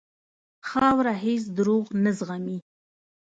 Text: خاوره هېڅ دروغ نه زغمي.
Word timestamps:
خاوره 0.67 1.13
هېڅ 1.25 1.43
دروغ 1.57 1.85
نه 2.03 2.11
زغمي. 2.17 2.57